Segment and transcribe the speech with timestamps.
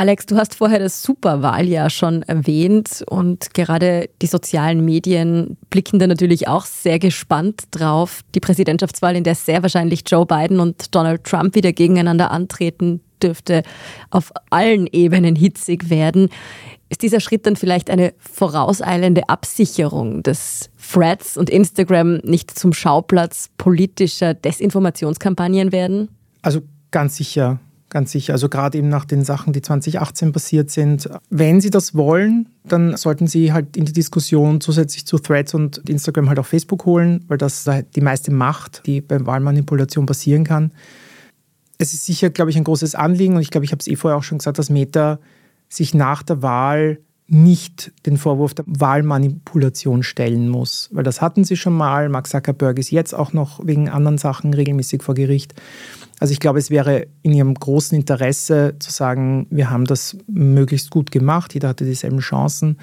[0.00, 6.06] Alex, du hast vorher das Superwahljahr schon erwähnt und gerade die sozialen Medien blicken da
[6.06, 8.22] natürlich auch sehr gespannt drauf.
[8.34, 13.62] Die Präsidentschaftswahl, in der sehr wahrscheinlich Joe Biden und Donald Trump wieder gegeneinander antreten, dürfte
[14.08, 16.30] auf allen Ebenen hitzig werden.
[16.88, 23.50] Ist dieser Schritt dann vielleicht eine vorauseilende Absicherung, dass Threads und Instagram nicht zum Schauplatz
[23.58, 26.08] politischer Desinformationskampagnen werden?
[26.40, 27.60] Also ganz sicher
[27.90, 28.32] ganz sicher.
[28.32, 31.10] Also gerade eben nach den Sachen, die 2018 passiert sind.
[31.28, 35.78] Wenn Sie das wollen, dann sollten Sie halt in die Diskussion zusätzlich zu Threads und
[35.88, 40.72] Instagram halt auch Facebook holen, weil das die meiste Macht, die bei Wahlmanipulation passieren kann.
[41.78, 43.96] Es ist sicher, glaube ich, ein großes Anliegen und ich glaube, ich habe es eh
[43.96, 45.18] vorher auch schon gesagt, dass Meta
[45.68, 46.98] sich nach der Wahl
[47.32, 52.08] nicht den Vorwurf der Wahlmanipulation stellen muss, weil das hatten sie schon mal.
[52.08, 55.54] Mark Zuckerberg ist jetzt auch noch wegen anderen Sachen regelmäßig vor Gericht.
[56.18, 60.90] Also ich glaube, es wäre in ihrem großen Interesse zu sagen, wir haben das möglichst
[60.90, 62.78] gut gemacht, jeder hatte dieselben Chancen.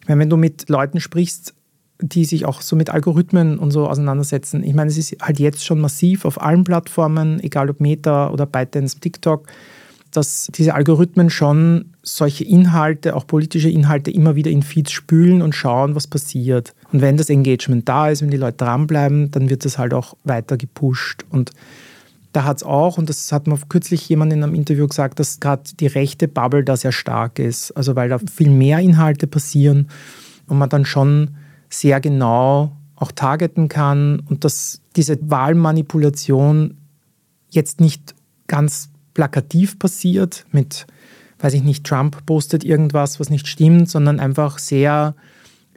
[0.00, 1.54] Ich meine, wenn du mit Leuten sprichst,
[2.00, 5.64] die sich auch so mit Algorithmen und so auseinandersetzen, ich meine, es ist halt jetzt
[5.64, 9.46] schon massiv auf allen Plattformen, egal ob Meta oder ByteDance, TikTok,
[10.12, 15.54] dass diese Algorithmen schon solche Inhalte, auch politische Inhalte, immer wieder in Feeds spülen und
[15.54, 16.74] schauen, was passiert.
[16.92, 20.14] Und wenn das Engagement da ist, wenn die Leute dranbleiben, dann wird das halt auch
[20.24, 21.24] weiter gepusht.
[21.30, 21.50] Und
[22.32, 25.40] da hat es auch, und das hat mir kürzlich jemand in einem Interview gesagt, dass
[25.40, 27.72] gerade die rechte Bubble da sehr stark ist.
[27.72, 29.88] Also weil da viel mehr Inhalte passieren
[30.46, 31.36] und man dann schon
[31.68, 36.76] sehr genau auch targeten kann und dass diese Wahlmanipulation
[37.50, 38.14] jetzt nicht
[38.46, 40.86] ganz plakativ passiert mit,
[41.40, 45.14] weiß ich nicht, Trump postet irgendwas, was nicht stimmt, sondern einfach sehr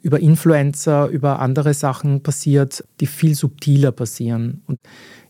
[0.05, 4.61] über Influencer, über andere Sachen passiert, die viel subtiler passieren.
[4.67, 4.77] Und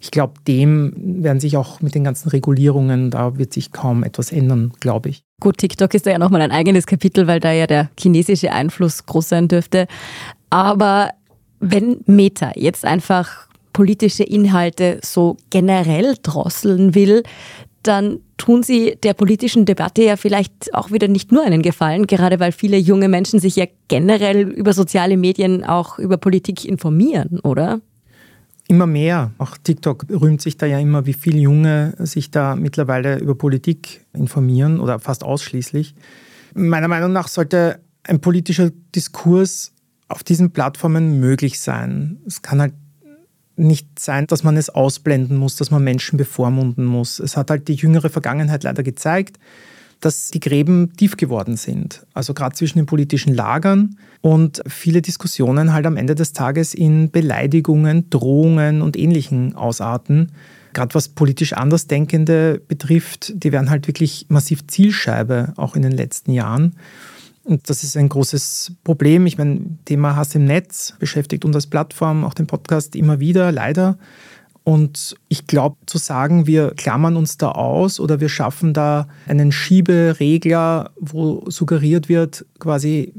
[0.02, 4.34] ich glaube, dem werden sich auch mit den ganzen Regulierungen, da wird sich kaum etwas
[4.34, 5.24] ändern, glaube ich.
[5.40, 9.06] Gut, TikTok ist da ja nochmal ein eigenes Kapitel, weil da ja der chinesische Einfluss
[9.06, 9.88] groß sein dürfte.
[10.50, 11.12] Aber
[11.62, 17.24] wenn Meta jetzt einfach politische Inhalte so generell drosseln will,
[17.88, 22.40] dann tun sie der politischen Debatte ja vielleicht auch wieder nicht nur einen Gefallen, gerade
[22.40, 27.82] weil viele junge Menschen sich ja generell über soziale Medien auch über Politik informieren, oder?
[28.68, 29.32] Immer mehr.
[29.38, 34.06] Auch TikTok rühmt sich da ja immer, wie viele Junge sich da mittlerweile über Politik
[34.14, 35.94] informieren oder fast ausschließlich.
[36.56, 39.72] Meiner Meinung nach sollte ein politischer Diskurs
[40.08, 42.18] auf diesen Plattformen möglich sein.
[42.26, 42.74] Es kann halt
[43.58, 47.20] nicht sein, dass man es ausblenden muss, dass man Menschen bevormunden muss.
[47.20, 49.38] Es hat halt die jüngere Vergangenheit leider gezeigt,
[50.02, 52.06] dass die Gräben tief geworden sind.
[52.14, 57.12] Also gerade zwischen den politischen Lagern und viele Diskussionen halt am Ende des Tages in
[57.12, 60.32] Beleidigungen, Drohungen und ähnlichen ausarten.
[60.74, 66.32] Gerade was politisch Andersdenkende betrifft, die werden halt wirklich massiv Zielscheibe, auch in den letzten
[66.34, 66.76] Jahren.
[67.46, 69.28] Und das ist ein großes Problem.
[69.28, 73.52] Ich meine, Thema Hass im Netz beschäftigt uns als Plattform, auch den Podcast immer wieder,
[73.52, 74.00] leider.
[74.64, 79.52] Und ich glaube, zu sagen, wir klammern uns da aus oder wir schaffen da einen
[79.52, 83.14] Schieberegler, wo suggeriert wird, quasi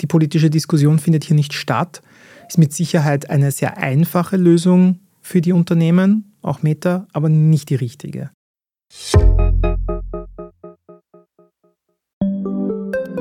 [0.00, 2.02] die politische Diskussion findet hier nicht statt,
[2.48, 7.76] ist mit Sicherheit eine sehr einfache Lösung für die Unternehmen, auch Meta, aber nicht die
[7.76, 8.30] richtige.